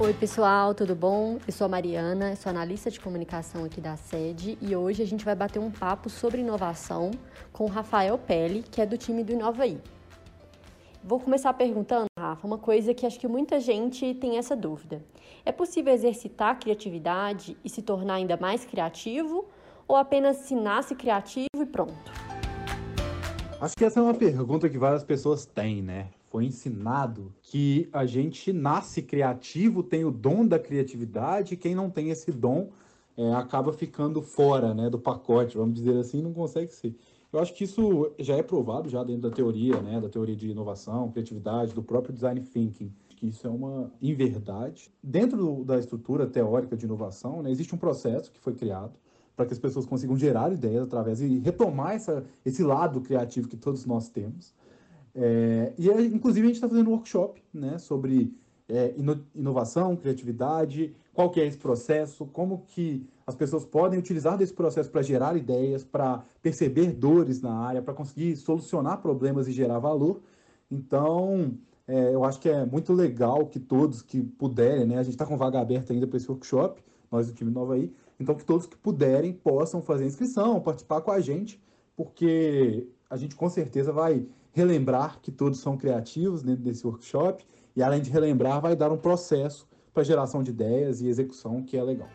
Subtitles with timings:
[0.00, 1.40] Oi, pessoal, tudo bom?
[1.44, 5.24] Eu sou a Mariana, sou analista de comunicação aqui da sede e hoje a gente
[5.24, 7.10] vai bater um papo sobre inovação
[7.52, 9.80] com o Rafael Pelli, que é do time do Inovaí.
[11.02, 15.04] Vou começar perguntando, Rafa, uma coisa que acho que muita gente tem essa dúvida.
[15.44, 19.48] É possível exercitar a criatividade e se tornar ainda mais criativo
[19.88, 22.12] ou apenas se nasce criativo e pronto?
[23.60, 26.06] Acho que essa é uma pergunta que várias pessoas têm, né?
[26.30, 31.90] Foi ensinado que a gente nasce criativo, tem o dom da criatividade, e quem não
[31.90, 32.70] tem esse dom
[33.16, 36.94] é, acaba ficando fora né, do pacote, vamos dizer assim, não consegue ser.
[37.32, 40.50] Eu acho que isso já é provado já dentro da teoria, né, da teoria de
[40.50, 44.90] inovação, criatividade, do próprio design thinking, que isso é uma inverdade.
[45.02, 48.92] Dentro da estrutura teórica de inovação, né, existe um processo que foi criado
[49.34, 53.56] para que as pessoas consigam gerar ideias através e retomar essa, esse lado criativo que
[53.56, 54.52] todos nós temos.
[55.20, 58.32] É, e, inclusive, a gente está fazendo um workshop né, sobre
[58.68, 64.38] é, ino inovação, criatividade, qual que é esse processo, como que as pessoas podem utilizar
[64.38, 69.52] desse processo para gerar ideias, para perceber dores na área, para conseguir solucionar problemas e
[69.52, 70.20] gerar valor.
[70.70, 71.52] Então,
[71.88, 75.26] é, eu acho que é muito legal que todos que puderem, né, a gente está
[75.26, 78.66] com vaga aberta ainda para esse workshop, nós do time Nova aí, então que todos
[78.66, 81.60] que puderem possam fazer inscrição, participar com a gente,
[81.96, 87.82] porque a gente com certeza vai relembrar que todos são criativos dentro desse workshop e,
[87.82, 91.82] além de relembrar, vai dar um processo para geração de ideias e execução que é
[91.82, 92.08] legal.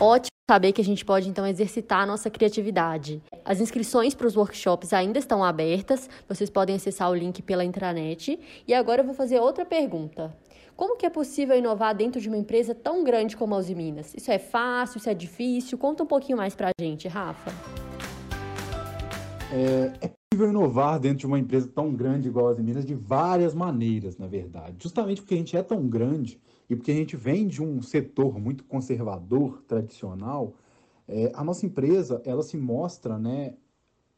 [0.00, 3.20] Ótimo saber que a gente pode então exercitar a nossa criatividade.
[3.44, 8.38] As inscrições para os workshops ainda estão abertas, vocês podem acessar o link pela intranet.
[8.68, 10.32] E agora eu vou fazer outra pergunta.
[10.76, 14.14] Como que é possível inovar dentro de uma empresa tão grande como a Uzi Minas?
[14.14, 15.78] Isso é fácil, isso é difícil?
[15.78, 17.50] Conta um pouquinho mais para a gente, Rafa.
[19.50, 23.54] É, é possível inovar dentro de uma empresa tão grande igual a Minas de várias
[23.54, 24.76] maneiras, na verdade.
[24.78, 28.38] Justamente porque a gente é tão grande e porque a gente vem de um setor
[28.38, 30.54] muito conservador, tradicional,
[31.08, 33.54] é, a nossa empresa ela se mostra né,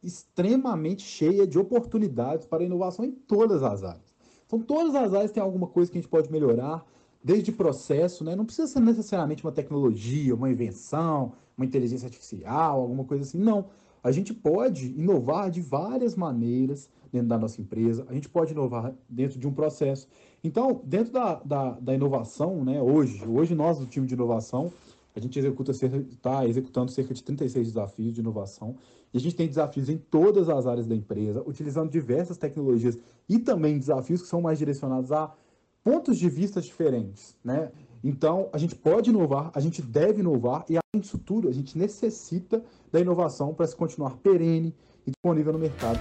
[0.02, 4.14] extremamente cheia de oportunidades para inovação em todas as áreas.
[4.46, 6.84] Então, todas as áreas têm alguma coisa que a gente pode melhorar,
[7.22, 8.34] desde processo, né?
[8.34, 13.66] não precisa ser necessariamente uma tecnologia, uma invenção, uma inteligência artificial, alguma coisa assim, não
[14.02, 18.94] a gente pode inovar de várias maneiras dentro da nossa empresa, a gente pode inovar
[19.08, 20.06] dentro de um processo.
[20.42, 24.72] Então, dentro da, da, da inovação, né, hoje, hoje nós do time de inovação,
[25.16, 28.76] a gente executa está executando cerca de 36 desafios de inovação,
[29.12, 32.98] e a gente tem desafios em todas as áreas da empresa, utilizando diversas tecnologias
[33.28, 35.34] e também desafios que são mais direcionados a
[35.82, 37.72] pontos de vista diferentes, né?
[38.02, 41.76] Então, a gente pode inovar, a gente deve inovar, e além disso tudo, a gente
[41.76, 44.74] necessita da inovação para se continuar perene
[45.06, 45.98] e disponível no mercado.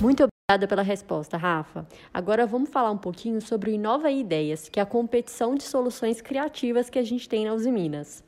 [0.00, 1.86] Muito obrigada pela resposta, Rafa.
[2.12, 6.20] Agora vamos falar um pouquinho sobre o Inova Ideias, que é a competição de soluções
[6.20, 8.24] criativas que a gente tem na Uzi Minas.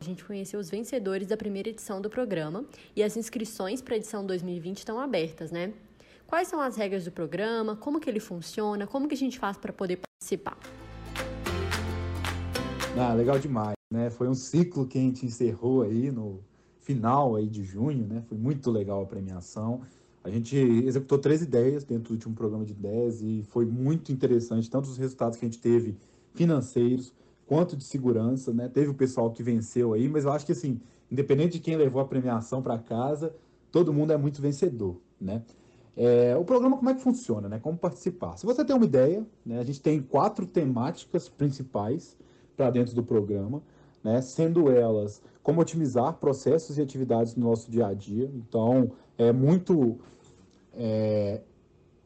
[0.00, 2.64] A gente conheceu os vencedores da primeira edição do programa
[2.96, 5.72] e as inscrições para a edição 2020 estão abertas, né?
[6.26, 7.76] Quais são as regras do programa?
[7.76, 8.84] Como que ele funciona?
[8.84, 10.58] Como que a gente faz para poder participar?
[12.94, 14.10] Ah, legal demais, né?
[14.10, 16.40] Foi um ciclo que a gente encerrou aí no
[16.80, 18.22] final aí de junho, né?
[18.28, 19.80] Foi muito legal a premiação.
[20.22, 24.68] A gente executou três ideias dentro de um programa de ideias e foi muito interessante,
[24.68, 25.96] tanto os resultados que a gente teve
[26.34, 27.14] financeiros,
[27.46, 28.68] quanto de segurança, né?
[28.68, 30.78] Teve o pessoal que venceu aí, mas eu acho que assim,
[31.10, 33.34] independente de quem levou a premiação para casa,
[33.70, 35.42] todo mundo é muito vencedor, né?
[35.96, 37.58] É, o programa como é que funciona, né?
[37.58, 38.36] Como participar?
[38.36, 39.58] Se você tem uma ideia, né?
[39.58, 42.16] A gente tem quatro temáticas principais
[42.56, 43.62] para dentro do programa,
[44.02, 44.20] né?
[44.20, 48.30] sendo elas como otimizar processos e atividades no nosso dia a dia.
[48.34, 49.98] Então, é muito
[50.74, 51.40] é,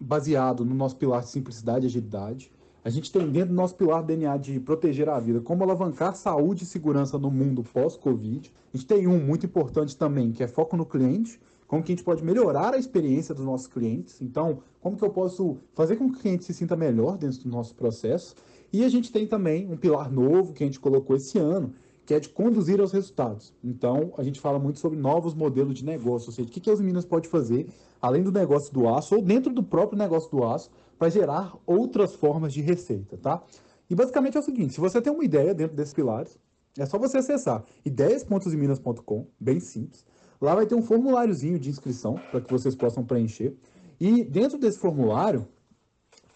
[0.01, 2.51] baseado no nosso pilar de simplicidade e agilidade.
[2.85, 6.63] A gente tem dentro do nosso pilar DNA de proteger a vida, como alavancar saúde
[6.63, 8.53] e segurança no mundo pós-Covid.
[8.73, 11.95] A gente tem um muito importante também, que é foco no cliente, como que a
[11.95, 14.21] gente pode melhorar a experiência dos nossos clientes.
[14.21, 17.49] Então, como que eu posso fazer com que o cliente se sinta melhor dentro do
[17.49, 18.35] nosso processo.
[18.73, 21.73] E a gente tem também um pilar novo que a gente colocou esse ano,
[22.05, 23.53] que é de conduzir aos resultados.
[23.63, 26.71] Então, a gente fala muito sobre novos modelos de negócio, ou seja, o que, que
[26.71, 27.69] as Minas pode fazer,
[28.01, 32.15] além do negócio do aço, ou dentro do próprio negócio do aço, para gerar outras
[32.15, 33.43] formas de receita, tá?
[33.91, 36.39] E basicamente é o seguinte, se você tem uma ideia dentro desses pilares,
[36.79, 40.05] é só você acessar ideias.minas.com, bem simples.
[40.41, 43.55] Lá vai ter um formuláriozinho de inscrição para que vocês possam preencher.
[43.99, 45.47] E dentro desse formulário,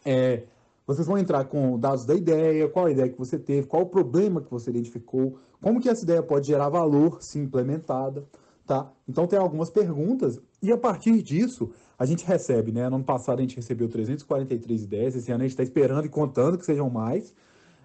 [0.05, 0.45] é,
[0.87, 3.87] vocês vão entrar com dados da ideia, qual a ideia que você teve, qual o
[3.87, 8.27] problema que você identificou, como que essa ideia pode gerar valor se implementada,
[8.67, 8.91] tá?
[9.07, 12.89] Então tem algumas perguntas e a partir disso a gente recebe, né?
[12.89, 16.09] No ano passado a gente recebeu 343 ideias, esse ano a gente está esperando e
[16.09, 17.35] contando que sejam mais.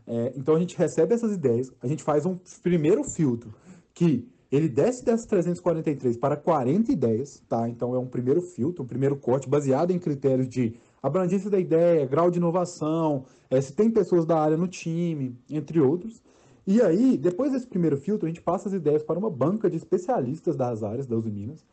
[0.07, 3.53] É, então a gente recebe essas ideias, a gente faz um primeiro filtro
[3.93, 7.67] que ele desce dessas 343 para 40 ideias, tá?
[7.67, 12.05] Então é um primeiro filtro, um primeiro corte baseado em critérios de abrangência da ideia,
[12.05, 16.21] grau de inovação, é, se tem pessoas da área no time, entre outros.
[16.65, 19.77] E aí, depois desse primeiro filtro, a gente passa as ideias para uma banca de
[19.77, 21.63] especialistas das áreas da Uzi Minas.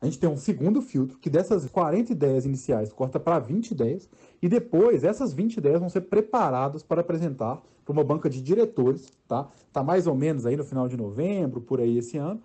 [0.00, 4.08] A gente tem um segundo filtro, que dessas 40 ideias iniciais corta para 20 ideias,
[4.40, 9.10] e depois essas 20 ideias vão ser preparadas para apresentar para uma banca de diretores,
[9.26, 9.48] tá?
[9.72, 12.40] Tá mais ou menos aí no final de novembro, por aí esse ano.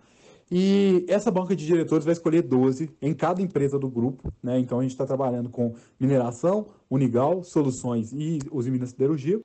[0.51, 4.59] E essa banca de diretores vai escolher 12 em cada empresa do grupo, né?
[4.59, 9.39] Então a gente está trabalhando com mineração, Unigal, Soluções e os Minas Siderurgia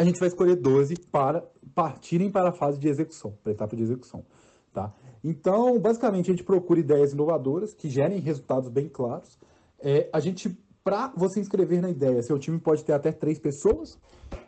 [0.00, 1.44] a gente vai escolher 12 para
[1.74, 4.24] partirem para a fase de execução, para a etapa de execução.
[4.72, 4.92] Tá?
[5.22, 9.38] Então, basicamente, a gente procura ideias inovadoras que gerem resultados bem claros.
[9.78, 13.98] É, a gente, para você inscrever na ideia, seu time pode ter até três pessoas.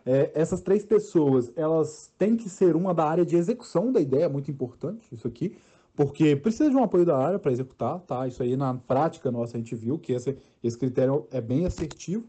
[0.06, 4.28] É, essas três pessoas, elas têm que ser uma da área de execução da ideia,
[4.28, 5.56] muito importante isso aqui,
[5.94, 8.26] porque precisa de um apoio da área para executar, tá?
[8.26, 12.24] Isso aí na prática nossa a gente viu que esse, esse critério é bem assertivo.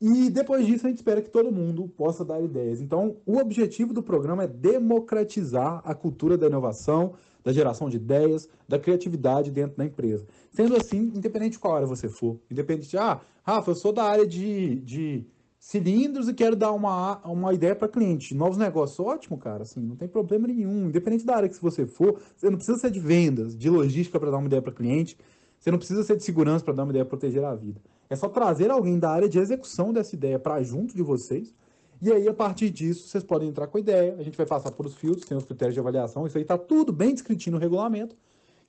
[0.00, 2.80] E depois disso a gente espera que todo mundo possa dar ideias.
[2.80, 7.14] Então, o objetivo do programa é democratizar a cultura da inovação,
[7.44, 10.24] da geração de ideias, da criatividade dentro da empresa.
[10.52, 14.04] Sendo assim, independente de qual área você for, independente de, ah, Rafa, eu sou da
[14.04, 15.26] área de, de
[15.58, 18.34] cilindros e quero dar uma, uma ideia para cliente.
[18.34, 20.86] Novos negócios, ótimo, cara, assim, não tem problema nenhum.
[20.86, 24.30] Independente da área que você for, você não precisa ser de vendas, de logística para
[24.30, 25.18] dar uma ideia para cliente,
[25.58, 27.80] você não precisa ser de segurança para dar uma ideia para proteger a vida.
[28.10, 31.54] É só trazer alguém da área de execução dessa ideia para junto de vocês.
[32.00, 34.14] E aí, a partir disso, vocês podem entrar com a ideia.
[34.18, 36.26] A gente vai passar por os filtros, tem os critérios de avaliação.
[36.26, 38.16] Isso aí está tudo bem descritinho no regulamento.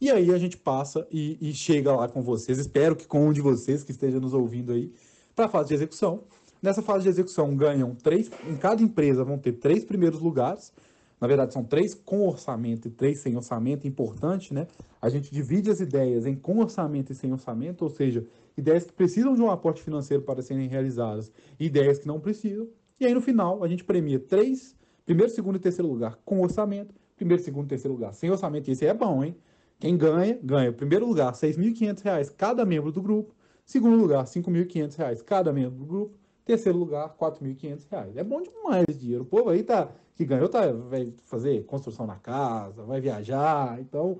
[0.01, 2.57] E aí a gente passa e, e, chega lá com vocês.
[2.57, 4.91] Espero que com um de vocês que esteja nos ouvindo aí
[5.35, 6.23] para a fase de execução.
[6.61, 10.71] Nessa fase de execução ganham três, em cada empresa vão ter três primeiros lugares.
[11.19, 14.67] Na verdade, são três com orçamento e três sem orçamento, importante, né?
[15.01, 18.25] A gente divide as ideias em com orçamento e sem orçamento, ou seja,
[18.57, 22.67] ideias que precisam de um aporte financeiro para serem realizadas ideias que não precisam.
[22.99, 24.75] E aí, no final, a gente premia três,
[25.05, 28.69] primeiro, segundo e terceiro lugar com orçamento, primeiro, segundo e terceiro lugar sem orçamento.
[28.69, 29.35] E esse é bom, hein?
[29.79, 30.73] Quem ganha, ganha.
[30.73, 33.33] Primeiro lugar, R$ 6.500 cada membro do grupo.
[33.65, 36.17] Segundo lugar, R$ 5.500 cada membro do grupo.
[36.43, 38.17] Terceiro lugar, R$ 4.500.
[38.17, 39.23] É bom demais esse dinheiro.
[39.23, 43.79] O povo aí tá, que ganhou tá, vai fazer construção na casa, vai viajar.
[43.79, 44.17] Então,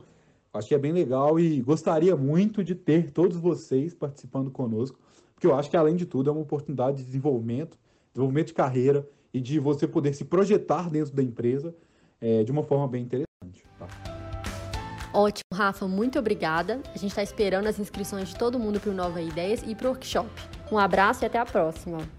[0.53, 4.99] Acho que é bem legal e gostaria muito de ter todos vocês participando conosco,
[5.35, 7.77] porque eu acho que, além de tudo, é uma oportunidade de desenvolvimento,
[8.11, 11.73] desenvolvimento de carreira e de você poder se projetar dentro da empresa
[12.19, 13.63] é, de uma forma bem interessante.
[13.77, 13.87] Tá?
[15.13, 16.81] Ótimo, Rafa, muito obrigada.
[16.93, 19.87] A gente está esperando as inscrições de todo mundo para o Nova Ideias e para
[19.87, 20.29] o workshop.
[20.71, 22.18] Um abraço e até a próxima.